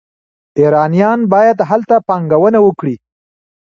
[0.59, 2.95] ایرانیان باید هلته پانګونه وکړي.